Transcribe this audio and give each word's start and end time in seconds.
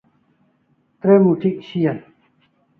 Tre 1.01 1.13
muth'ik 1.23 1.57
shian 1.67 1.97